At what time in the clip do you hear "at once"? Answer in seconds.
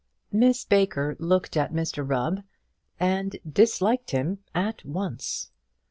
4.55-5.51